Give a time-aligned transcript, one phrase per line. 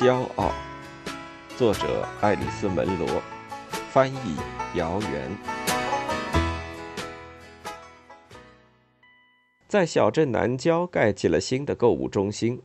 [0.00, 0.50] 骄傲，
[1.58, 3.06] 作者爱丽丝·门罗，
[3.90, 4.38] 翻译
[4.74, 5.30] 姚元。
[9.68, 12.62] 在小镇南郊盖起了新的购物中心，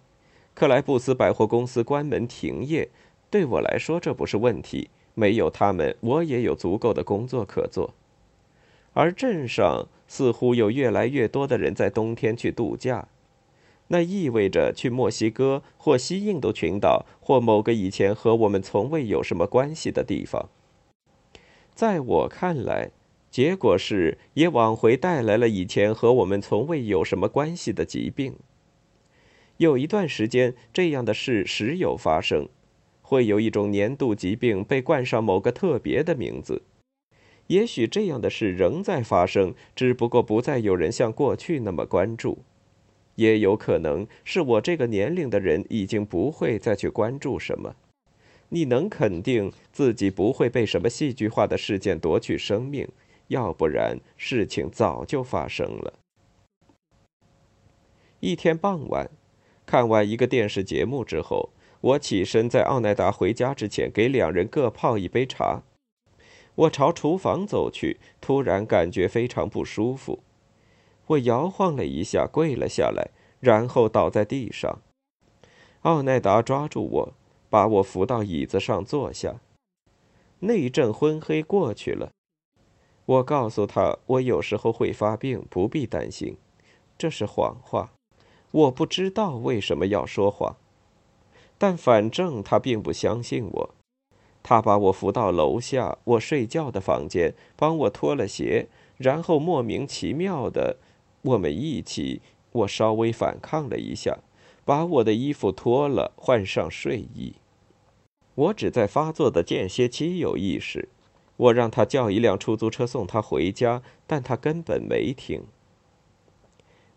[0.54, 2.88] 克莱布斯百货公司关门停业。
[3.30, 4.90] 对我来说，这不是问题。
[5.14, 7.94] 没有他们，我也有足够的工作可做。
[8.94, 13.06] 而镇上似乎有越来越多的人在冬天去度假。
[13.88, 20.50] 那意味着去墨西哥或西印度群岛或某个以前和我们从未有什么关系的地方。
[21.74, 22.92] 在我看来，
[23.30, 28.36] 结果是也往回带来了以前和我们从未有什么关系的疾病。
[29.58, 32.50] 有一段时间，这样的事时有发生，
[33.02, 36.64] 会有一种年度疾病被冠上某个特别的名字。
[37.48, 42.40] 也许这样的事仍在发生，只不过不再有人像过去那么关注。
[43.16, 47.76] 也有可能是我这个年龄的人已经不会再去关注什么。
[48.50, 52.88] 你能肯定自己不会被什么戏剧化的事件夺去生命，
[53.28, 55.94] 要不然事情早就发生了。
[58.20, 59.10] 一天傍晚，
[59.66, 61.50] 看完一个电视节目之后，
[61.82, 65.64] 我起身在奥奈达回家之前给两人各泡一杯茶。
[66.56, 70.20] 我朝厨房走去，突然感觉非常不舒服。
[71.08, 74.80] 我摇晃了一下，跪了下来，然后倒在地上。
[75.82, 77.14] 奥奈达抓住我，
[77.50, 79.36] 把我扶到椅子上坐下。
[80.40, 82.12] 那一阵昏黑过去了。
[83.06, 86.38] 我告诉他，我有时候会发病，不必担心。
[86.98, 87.92] 这是谎话。
[88.50, 90.56] 我不知道为什么要说谎，
[91.58, 93.70] 但反正他并不相信我。
[94.42, 100.78] 他把我扶到楼下我睡觉的房间，帮我脱了鞋，然后莫名其妙的。
[101.26, 104.20] 我们一起，我稍微反抗了一下，
[104.64, 107.34] 把我的衣服脱了，换上睡衣。
[108.36, 110.90] 我只在发作的间歇期有意识。
[111.38, 115.44] 我让他叫一辆出租车送他回家，但他根本没听。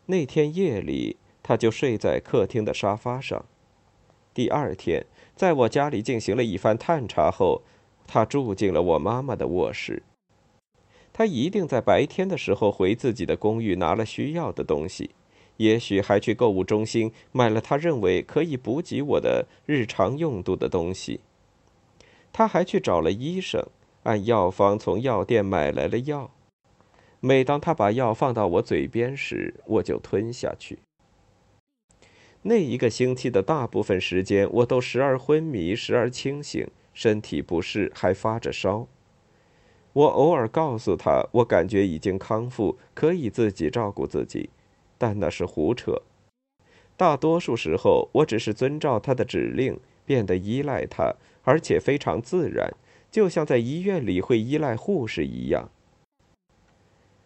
[0.06, 3.44] 那天夜里，他就睡在客厅的沙发上。
[4.32, 7.62] 第二天，在我家里进行了一番探查后，
[8.06, 10.02] 他住进了我妈妈的卧室。
[11.18, 15.10] 他一定在白天的时候回自己的公寓拿了需要的东西，
[15.56, 21.18] 也许还去购物中心买了他认为可以补给我的日常用度的东西。
[22.32, 23.66] 他还去找了医生，
[24.04, 26.30] 按药方从药店买来了药。
[27.18, 30.78] 每当他把药放到我嘴边时，我就吞下去。
[32.42, 38.86] 那一个星期的大部分时间，我都时而昏迷，时而清醒，身体不适，还发着烧。
[39.98, 44.48] 我偶尔告诉他，我感觉已经康复，可以自己照顾自己，
[44.96, 46.02] 但那是胡扯。
[46.96, 52.72] 大多数时候，我只是遵照他的指令，变得依赖他，而且非常自然，
[53.10, 55.68] 就像在医院里会依赖护士一样。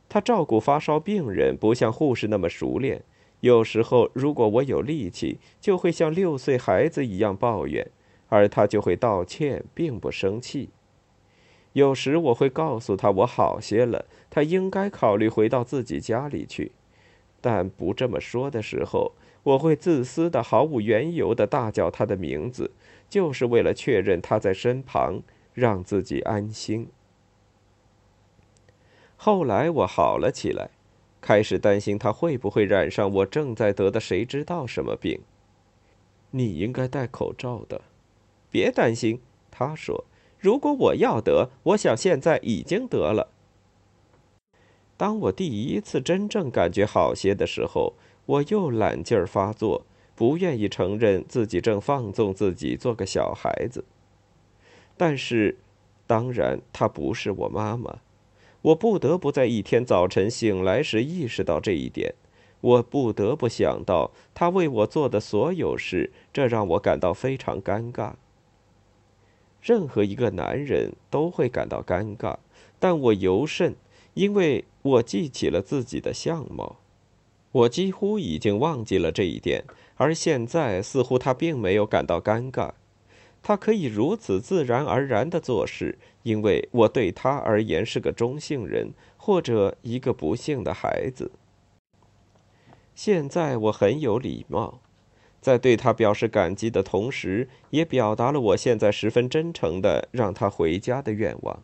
[0.09, 3.03] 他照顾发烧病人不像护士那么熟练，
[3.41, 7.87] 有时候如果我有力气，就会像六岁孩子一样抱怨，
[8.31, 10.71] 而他就会道歉，并不生气。
[11.73, 16.73] 有时我会告诉他我好些了，他应该考虑回到自己家里去。
[17.41, 19.13] 但不这么说的时候，
[19.43, 22.71] 我会自私的、毫无缘由的大叫他的名字，
[23.09, 25.23] 就是为了确认他在身旁，
[25.55, 26.89] 让自己安心。
[29.17, 30.71] 后来我好了起来，
[31.21, 35.21] 开始担心他会不会染上我正在得的谁知道什么病。
[36.33, 37.81] 你应该戴口罩的，
[38.51, 40.05] 别担心，他说。
[40.43, 43.29] 如果我要得，我想现在已经得了。
[44.97, 47.95] 当我第一次真正感觉好些的时候，
[48.27, 49.87] 我又懒劲儿发作，
[50.17, 53.85] 不愿意承认自己正放纵自己做个小孩子。
[54.97, 55.59] 但是，
[56.09, 57.99] 当然，她不是我妈妈。
[58.63, 62.17] 我不得不在一天早晨醒来时意识到这一点。
[62.61, 68.15] 我不得不想到她为我做的所有事，这让我感到非常尴尬。
[69.63, 72.37] 任何一个男人都会感到尴尬，
[72.81, 73.77] 但我尤甚，
[74.15, 76.77] 因为我记起了自己的相貌。
[77.53, 79.65] 我几乎已经忘记了这一点，
[79.97, 82.73] 而现在似乎他并没有感到尴尬。
[83.43, 91.31] 他可以如此自然而然地做事，因为我对他而言是个中性人，或者一个不幸的孩子。
[92.95, 94.81] 现在我很有礼貌。
[95.43, 101.63] 在对他表示感激的同时，也表达了我现在十分真诚的让他回家的愿望。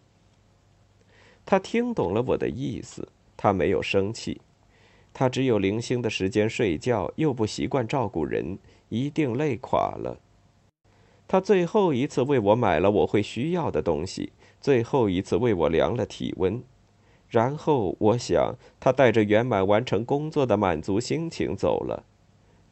[1.47, 4.41] 他听懂了我的意思，他没有生气。
[5.15, 8.59] 他只有零星的时间睡觉，又不习惯照顾人，
[8.89, 10.19] 一定累垮了。
[11.29, 16.61] 他最后一次为我买了我会需要的东西，最后一次为我量了体温。
[17.29, 22.05] 然后，我想他带着圆满完成工作的满足心情走了。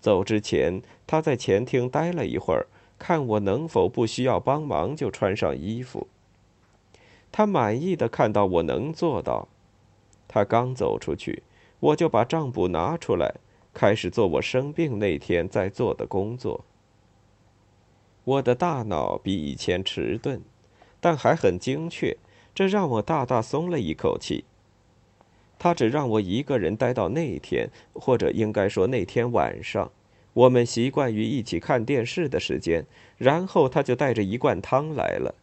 [0.07, 6.07] 走之前，他在前厅待了一会儿，看我能否不需要帮忙就穿上衣服。
[7.33, 9.49] 他满意的看到我能做到。
[10.29, 11.43] 他刚走出去，
[11.81, 13.35] 我就把账簿拿出来，
[13.75, 16.65] 开始做我生病那天在做的工作。
[18.23, 20.41] 我的大脑比以前迟钝，
[21.01, 22.17] 但还很精确。
[22.55, 24.45] 这让我大大松了一口气。
[25.59, 29.91] 他只让我一个人待到那天，或者应该说那天晚上，
[30.37, 32.85] 我们习惯于一起看电视的时间。
[33.17, 35.35] 然后他就带着一罐汤来了。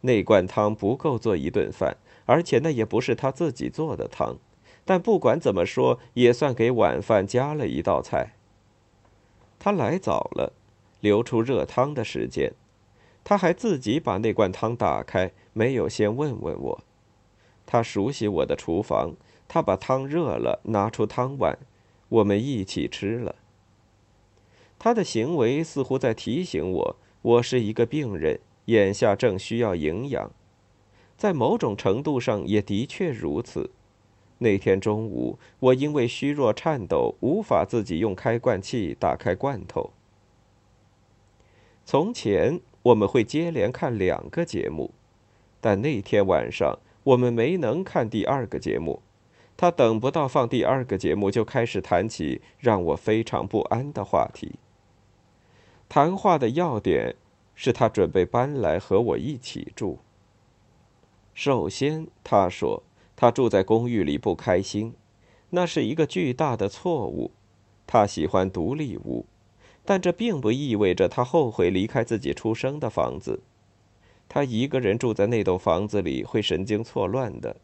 [0.00, 4.36] 那罐汤不够做一顿饭，而且那也不是他自己做的汤。
[4.84, 8.32] 但不管怎么说，也算给晚饭加了一道菜。
[9.60, 10.52] 他来早了，
[11.00, 12.52] 留出热汤的时间。
[13.22, 16.84] 他还自己把那罐汤打开，没有先问问我。
[17.64, 19.14] 他熟悉我的厨房，
[19.46, 21.56] 他把汤热了，拿出汤碗，
[22.08, 23.36] 我们一起吃了。
[24.86, 30.30] 他的行为似乎在提醒我，我是一个病人，眼下正需要营养。
[31.16, 33.70] 在某种程度上，也的确如此。
[34.38, 39.90] 那天中午，我因为虚弱颤抖，无法自己用开罐器打开罐头。
[41.84, 42.60] 从前。
[42.84, 44.92] 我们会接连看两个节目，
[45.60, 49.02] 但那天晚上我们没能看第二个节目。
[49.56, 54.60] 他等不到放第二个节目，就开始谈起让我非常不安的话题。
[55.88, 57.14] 谈话的要点
[57.54, 59.98] 是他准备搬来和我一起住。
[61.34, 62.82] 首先，他说
[63.14, 64.94] 他住在公寓里不开心，
[65.50, 67.30] 那是一个巨大的错误。
[67.86, 69.26] 他喜欢独立屋。
[69.88, 73.40] 但这并不意味着他后悔离开自己出生的房子。
[74.28, 77.56] 他一个人住在那栋房子里会神经错乱的。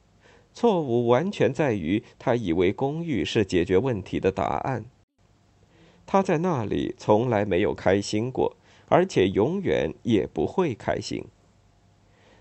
[0.55, 4.85] 错误完全在于他以为公寓是解决问题的答案。
[6.07, 8.57] 他在那里从来没有开心过，
[8.89, 11.25] 而且永远也不会开心。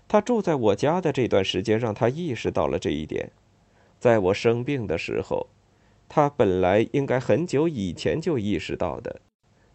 [0.08, 3.30] 他住在我家的这段时间让他意识到了这一点。
[3.98, 5.48] 在我生病的时候，
[6.08, 9.20] 他本来应该很久以前就意识到的。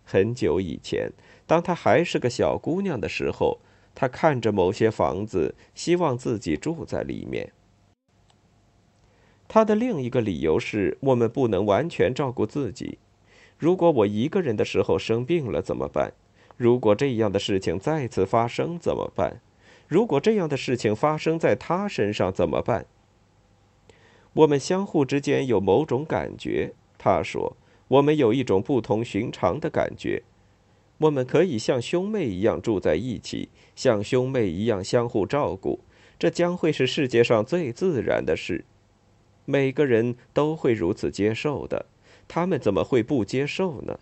[0.03, 1.11] 很久以前，
[1.45, 3.59] 当她还是个小姑娘的时候，
[3.93, 7.51] 她看着某些房子，希望自己住在里面。
[9.49, 12.99] 她的另一个理由是我们不能完全照顾自己。
[13.57, 16.13] 如果我一个人的时候生病了怎么办？
[16.55, 19.41] 如果这样的事情再次发生怎么办？
[19.87, 22.85] 如果这样的事情发生在他身上怎么办？
[24.33, 27.57] 我们相互之间有某种感觉，他说。
[27.89, 30.21] 我们有一种不同寻常的感觉，
[30.97, 35.79] 我们可以像兄妹一样住在一起，像兄妹一样相互照顾，
[36.19, 38.65] 这将会是世界上最自然的事。
[39.45, 41.85] 每个人都会如此接受的，
[42.27, 43.99] 他们怎么会不接受呢？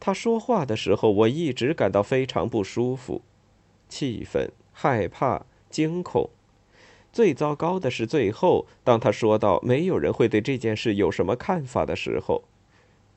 [0.00, 3.22] 他说话的时候，我一直感到非常不舒服，
[3.88, 6.30] 气愤、害怕、惊恐。
[7.12, 12.44] 最糟糕的是，最后当他说到没有人会对这件事有什么看法的时候，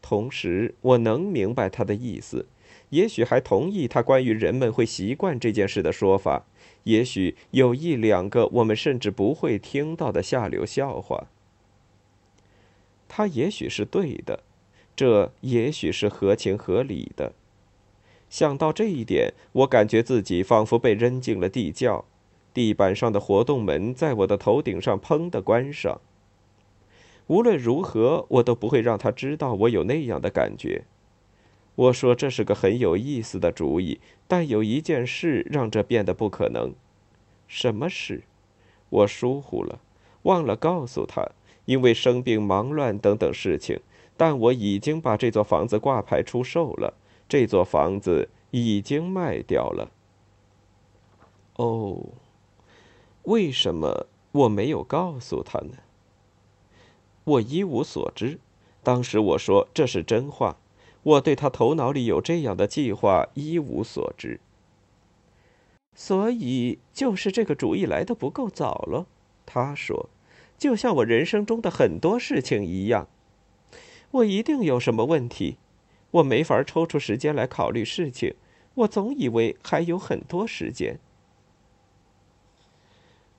[0.01, 2.47] 同时我能明白他的意思，
[2.89, 6.45] 也许还同意他关于人们会习惯这件事的说法，
[6.85, 11.27] 也许有一两个我们甚至不会听到的下流笑话。
[13.13, 14.41] 他也许是对的，
[14.95, 17.33] 这也许是合情合理的。
[18.29, 22.05] 想到这一点，我感觉自己仿佛被扔进了地窖。
[22.53, 25.99] 地板上的活动门在我的头顶上砰的关上。
[27.27, 30.85] 无论如何，我都不会让他知道我有那样的感觉。
[31.75, 36.73] 我说这是个很有意思的主意，但有一件事让这变得不可能。
[37.45, 38.23] 什么事？
[38.89, 39.81] 我疏忽了，
[40.21, 41.29] 忘了告诉他，
[41.65, 43.79] 因为生病、忙乱等等事情。
[44.17, 46.93] 但我已经把这座房子挂牌出售了，
[47.27, 49.91] 这座房子已经卖掉了。
[51.55, 51.97] 哦。
[53.23, 55.73] 为什么我没有告诉他呢？
[57.23, 58.39] 我一无所知。
[58.81, 60.57] 当时我说这是真话。
[61.03, 64.39] 我对他头脑里有这样的计划一无所知。
[65.95, 69.05] 所以就是这个主意来的不够早了。
[69.45, 70.09] 他说，
[70.61, 73.07] 就像我人生中的很多事情一样，
[74.11, 75.57] 我一定有什么问题，
[76.11, 78.35] 我没法抽出时间来考虑事情。
[78.75, 80.99] 我总以为还有很多时间。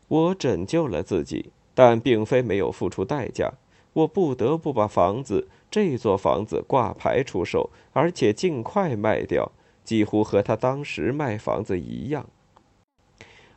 [0.08, 3.52] 我拯救了自己，但并非没有付出代价。
[3.92, 9.52] 我不得不把房子，这座房子挂牌出售，而且尽快卖掉。
[9.84, 12.28] 几乎和他当时卖房子一样。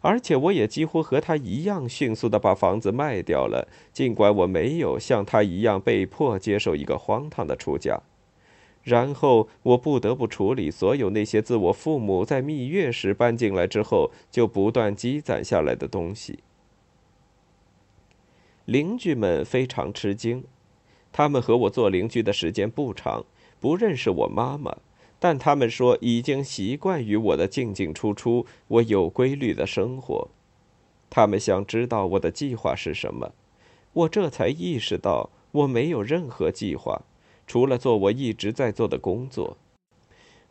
[0.05, 8.03] 而且我也几乎和他一样迅速地把房子卖掉了，尽管我没有像他一样被迫接受一个荒唐的出价。
[8.83, 16.37] 然后我不得不处理所有那些自我父母在蜜月时搬进来之后就不断积攒下来的东西。
[18.65, 20.43] 邻居们非常吃惊，
[21.11, 23.25] 他们和我做邻居的时间不长，
[23.59, 24.77] 不认识我妈妈。
[25.25, 30.27] 但他们说已经习惯于我的进进出出，我有规律的生活。
[31.09, 33.33] 他们想知道我的计划是什么，
[33.93, 37.01] 我这才意识到我没有任何计划，
[37.47, 39.57] 除了做我一直在做的工作。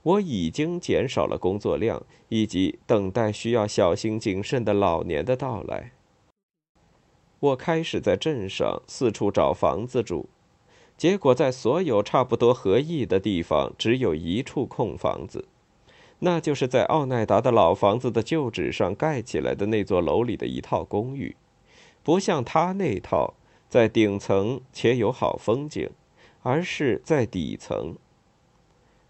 [0.02, 5.92] 我已经减少了工作量，以及等待需要小心谨慎的老年的到来。
[7.38, 10.28] 我开始在镇上四处找房子住。
[10.96, 15.46] 结果，在所有差不多合意的地方，只有一处空房子，
[16.20, 21.36] 那就是在奥奈达的老房子的旧址上盖起来的那座楼里的一套公寓，
[22.02, 23.34] 不像他那套
[23.68, 25.90] 在顶层且有好风景，
[26.42, 27.96] 而是在底层。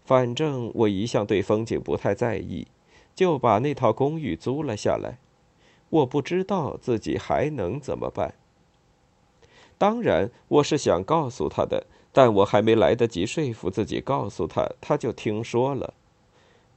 [0.03, 2.67] 反正我一向对风景不太在意，
[3.13, 5.19] 就把那套公寓租了下来。
[5.89, 8.33] 我不知道自己还能怎么办。
[9.77, 15.93] 当然，我是想告诉他的，但我还没来得及说服自己告诉他，他就听说了。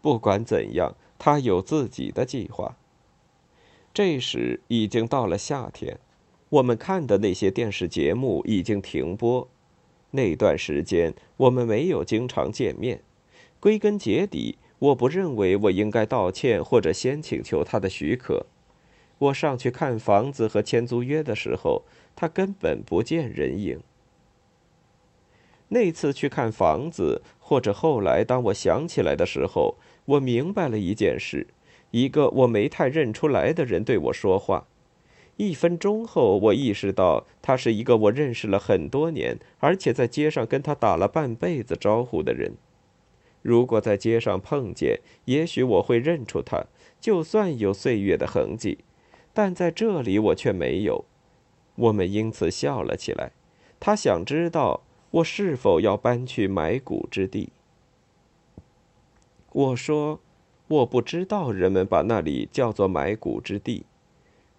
[0.02, 2.76] 不管怎样，他有自己的计划。
[3.94, 5.98] 这时已经到了夏天，
[6.48, 9.48] 我们看的那些电视节目已经停播。
[10.12, 13.00] 那段时间我们没有经常见面。
[13.60, 18.46] 归根结底，我不认为我应该道歉或者先请求他的许可。
[19.18, 21.82] 我上去看房子和签租约的时候。
[22.20, 23.78] 他根本不见人影。
[25.68, 31.46] 那次去看房子，或者后来当我想起来的时候，我明白了一件事：
[31.92, 34.66] 一个我没太认出来的人对我说话。
[35.36, 42.54] 一分钟后，我意识到他是一个我认识了很多年，而且在街上跟他打了半辈子招呼的人。
[43.42, 46.64] 如果在街上碰见，也许我会认出他，
[47.00, 48.78] 就算有岁月的痕迹。
[49.38, 51.04] 但在这里，我却没有。
[51.76, 53.30] 我们因此笑了起来。
[53.78, 54.80] 他想知道
[55.12, 57.50] 我是否要搬去埋骨之地。
[59.52, 60.18] 我说
[60.66, 63.86] ：“我不知道人们把那里叫做埋骨之地，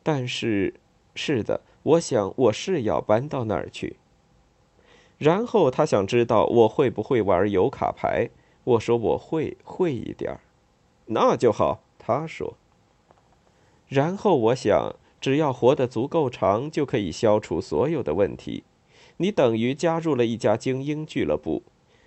[0.02, 0.76] 但是，
[1.14, 3.98] 是的，我想我是要搬到那儿去。”
[5.20, 8.30] 然后他想知道我会不会玩油卡牌。
[8.64, 10.40] 我说：“我会，会一点儿。”
[11.12, 12.56] 那就好，他说。
[13.89, 14.96] 然后我想。
[15.22, 18.63] 只要活得足够长，就可以消除所有的问题。
[19.17, 21.63] 你等于加入了一家精英俱乐部。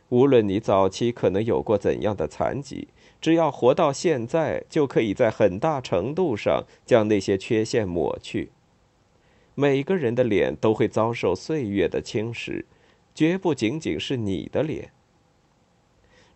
[0.08, 2.88] 无论你早期可能有过怎样的残疾，
[3.20, 8.50] 只要活到现在，就可以在很大程度上将那些缺陷抹去。
[9.54, 12.64] 每个人的脸都会遭受岁月的侵蚀，
[13.14, 14.90] 绝不仅仅是你的脸。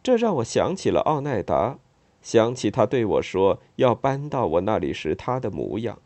[0.03, 1.79] 这让我想起了奥奈达，
[2.27, 6.01] 想起他对我说要搬到我那里时他的模样。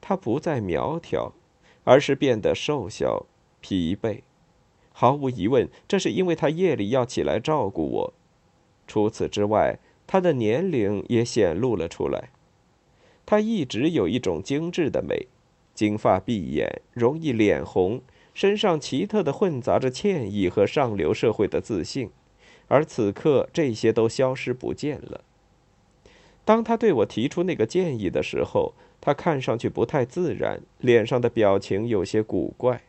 [0.00, 1.34] 他不再苗条，
[1.84, 3.26] 而是变得瘦小、
[3.60, 4.22] 疲惫。
[4.92, 8.14] 毫无疑问，这是因为他夜里要起来照顾我。
[8.86, 12.30] 除此之外，他的年龄也显露了出来。
[13.26, 15.28] 他一直有一种精致的美，
[15.74, 18.00] 金发碧眼，容易脸红，
[18.32, 22.08] 身上奇特的混杂着歉意和上流社会的自信。
[22.68, 25.22] 而此刻，这些都消失不见了。
[26.44, 32.82] 当他对我提出那个建议的时候，他看上去不太自然，脸上的表情有些古怪。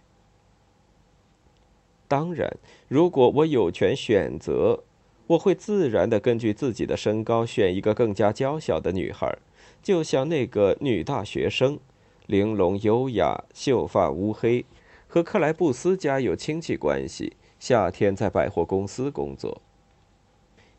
[2.08, 4.84] 当然，如果我有权选择，
[5.28, 9.38] 我会自然的根据自己的身高选一个更加娇小的女孩，
[9.82, 11.80] 就像那个女大学生，
[12.28, 14.66] 玲珑优雅，秀发乌黑，
[15.08, 19.62] 和克莱布斯家有亲戚关系，夏天在百货公司工作。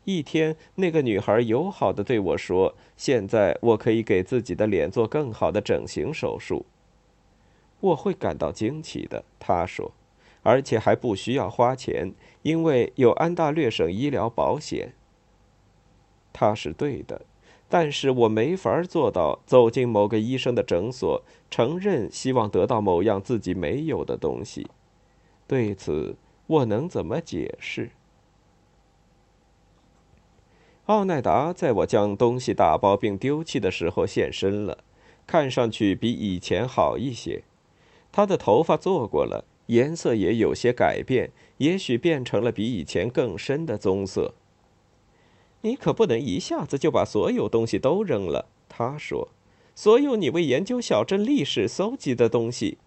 [0.05, 6.65] 一天，那个女孩友好的对我说：“现在我可以给自己的脸做更好的整形手术。”
[7.81, 9.91] 我会感到惊奇的，她说，
[10.43, 14.93] 而且还不需要花钱，因为有安大略省医疗保险。
[16.31, 17.23] 她是对的，
[17.67, 24.67] 但是我没法做到走进某个医生的诊所，承认希望得到某样自己没有的东西。
[25.45, 26.15] 对此，
[26.47, 27.91] 我能怎么解释？
[30.85, 34.79] 奥奈达在我将东西打包并丢弃的时候现身了，
[35.27, 37.43] 看上去比以前好一些。
[38.11, 44.33] 他的头发做过了，颜色也有些改变，也许变成了比以前更深的棕色。
[45.61, 49.27] 你可不能一下子就把所有东西都扔了。”他说
[49.75, 52.77] ：“所有你为研究小镇历史搜集的东西。”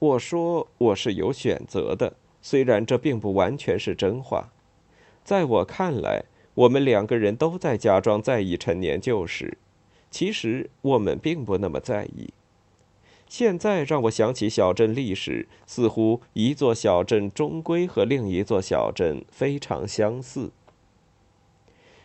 [0.00, 4.52] 我说：“我是有选择的，虽然这并不完全是真话。
[5.24, 9.56] 在我看来，我们两个人都在假装在意陈年旧事，
[10.10, 12.34] 其实我们并不那么在意。
[13.26, 20.52] 现在让我想起小镇历史，似乎一座小镇终归和另一座小镇非常相似。”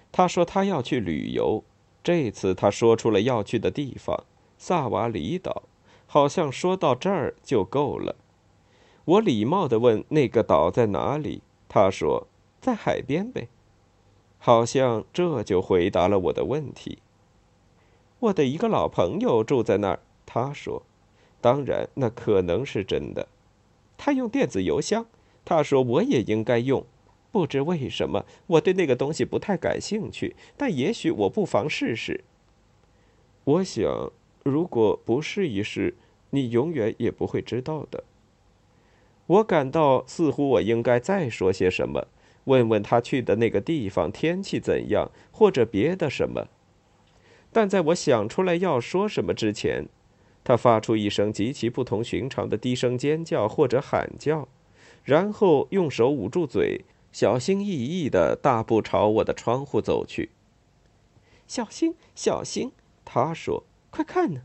[0.10, 1.66] 他说：“他要去旅游。
[2.02, 4.24] 这次他说出了要去的地方——
[4.58, 5.64] 萨瓦里岛。
[6.08, 8.16] 好像说到这儿就够了。
[9.10, 12.28] 我礼貌地问：“那个岛在哪里？”他说
[12.62, 13.48] ：“在海边呗。”
[14.38, 17.00] 好像这就回答了我的问题。
[18.20, 20.00] 我的一个老朋友住在那儿。
[20.28, 20.84] 他说
[21.42, 23.28] ：“当然，那可能是真的。”
[23.98, 25.08] 他用电子邮箱。
[25.44, 26.86] 他说：“我也应该用。”
[27.32, 32.24] 不知为什么，我对那个东西不太感兴趣，但也许我不妨试试。
[33.44, 34.12] 我想，
[34.44, 35.96] 如果不试一试，
[36.30, 38.04] 你永远也不会知道的。
[39.30, 42.08] 我感到似乎我应该再说些什么，
[42.46, 46.48] 问问他去的那个地方天气怎样，或者别的什么。
[47.52, 49.86] 但在我想出来要说什么之前，
[50.44, 54.48] 他发出一声极其不同寻常的低声尖叫或者喊叫，
[55.04, 56.82] 然后用手捂住嘴。
[57.12, 60.30] 小心翼翼地大步朝我的窗户走去。
[61.48, 62.72] 小心，小心！
[63.04, 64.42] 他说：“快看呢！”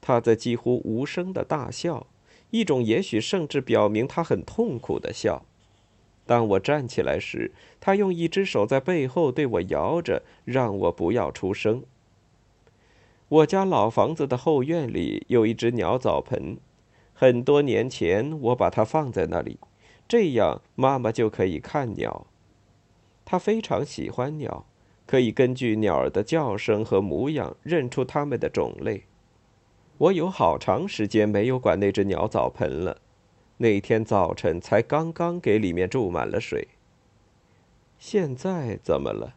[0.00, 2.06] 他在几乎无声的大笑，
[2.50, 5.44] 一种也许甚至表明他很痛苦的笑。
[6.26, 11.82] 当我站起来时，他用一只手在背后对我摇着，让我不要出声。
[13.28, 16.58] 我家老房子的后院里有一只鸟澡盆，
[17.14, 19.58] 很多年前我把它放在那里。
[20.06, 22.26] 这样，妈妈就可以看鸟。
[23.26, 24.64] 她非常喜欢鸟，
[25.06, 29.04] 可以根据鸟儿的叫声和模样认出它们的种类。
[29.98, 33.00] 我有好长时间没有管那只鸟澡盆了，
[33.58, 36.68] 那天早晨才刚刚给里面注满了水。
[37.98, 39.34] 现在怎么了？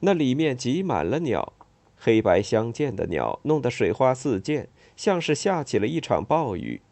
[0.00, 1.52] 那里面挤满了鸟，
[1.96, 6.82] 黑白相间的鸟，弄得水花四溅，像是下起了一场暴雨。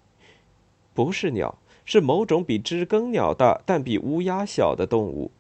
[0.95, 1.59] 不是鸟。
[1.91, 5.31] 是某种比知更鸟大但比乌鸦小的动物，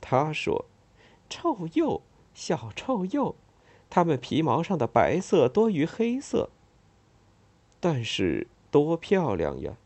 [0.00, 0.66] 他说
[1.28, 2.02] ：“臭鼬，
[2.32, 3.34] 小臭鼬，
[3.88, 6.50] 它们皮毛上的白色多于黑色。
[7.80, 9.76] 但是多漂亮呀！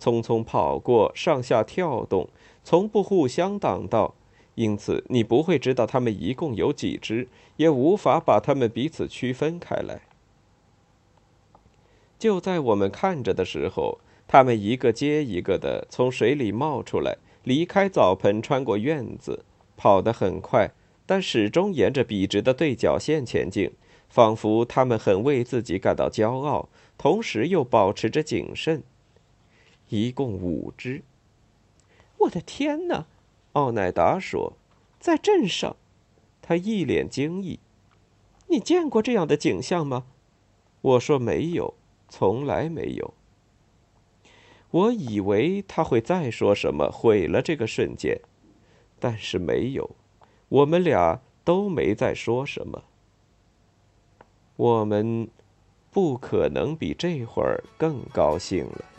[0.00, 2.28] 匆匆跑过，上下跳动，
[2.62, 4.14] 从不互相挡道，
[4.54, 10.02] 因此你不会知道它们一共有几只，也无法把它们彼此区分开来。
[12.18, 13.98] 就在我们看着的时候。”
[14.30, 19.42] 他们一个接一个的从水里冒出来，离开澡盆，穿过院子，
[19.74, 20.70] 跑得很快，
[21.08, 23.72] 但始终沿着笔直的对角线前进，
[24.10, 26.68] 仿佛他们很为自己感到骄傲，
[26.98, 28.82] 同时又保持着谨慎。
[29.88, 31.00] 一共五只。
[32.18, 33.06] 我的天哪！
[33.52, 34.52] 奥乃达说
[35.00, 35.76] ：“在镇上。”
[36.42, 37.58] 他一脸惊异。
[38.48, 40.04] “你见过这样的景象吗？”
[40.82, 41.72] 我说：“没有，
[42.10, 43.14] 从来没有。”
[44.70, 48.20] 我以为他会再说什么毁了这个瞬间，
[49.00, 49.96] 但是没有，
[50.48, 52.84] 我们俩都没再说什么。
[54.56, 55.28] 我们
[55.90, 58.97] 不可能比这会儿更高兴了。